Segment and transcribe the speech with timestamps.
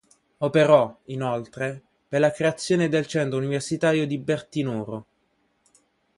[0.39, 5.05] Operò, inoltre, per la creazione del Centro Universitario di Bertinoro.